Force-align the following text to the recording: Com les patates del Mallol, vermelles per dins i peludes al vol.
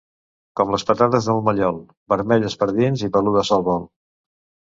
Com 0.59 0.69
les 0.75 0.85
patates 0.91 1.27
del 1.31 1.41
Mallol, 1.49 1.75
vermelles 2.15 2.57
per 2.63 2.69
dins 2.79 3.03
i 3.09 3.13
peludes 3.17 3.55
al 3.59 3.67
vol. 3.71 3.87